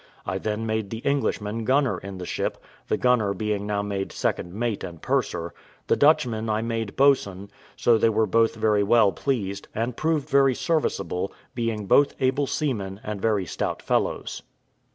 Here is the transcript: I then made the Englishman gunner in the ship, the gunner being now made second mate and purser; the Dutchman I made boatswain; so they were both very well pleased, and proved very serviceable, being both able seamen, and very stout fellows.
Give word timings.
I 0.25 0.39
then 0.39 0.65
made 0.65 0.89
the 0.89 0.97
Englishman 1.05 1.63
gunner 1.63 1.99
in 1.99 2.17
the 2.17 2.25
ship, 2.25 2.57
the 2.87 2.97
gunner 2.97 3.35
being 3.35 3.67
now 3.67 3.83
made 3.83 4.11
second 4.11 4.51
mate 4.51 4.83
and 4.83 4.99
purser; 4.99 5.53
the 5.85 5.95
Dutchman 5.95 6.49
I 6.49 6.63
made 6.63 6.95
boatswain; 6.95 7.51
so 7.75 7.99
they 7.99 8.09
were 8.09 8.25
both 8.25 8.55
very 8.55 8.81
well 8.81 9.11
pleased, 9.11 9.67
and 9.75 9.95
proved 9.95 10.27
very 10.27 10.55
serviceable, 10.55 11.31
being 11.53 11.85
both 11.85 12.15
able 12.19 12.47
seamen, 12.47 12.99
and 13.03 13.21
very 13.21 13.45
stout 13.45 13.79
fellows. 13.83 14.41